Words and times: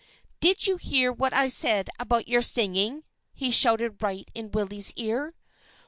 "Did 0.39 0.65
you 0.65 0.77
hear 0.77 1.11
what 1.13 1.31
I 1.31 1.47
said 1.47 1.91
about 1.99 2.27
your 2.27 2.41
singing?" 2.41 3.03
he 3.35 3.51
shouted 3.51 4.01
right 4.01 4.31
in 4.33 4.49
Willie's 4.49 4.91
ear. 4.95 5.35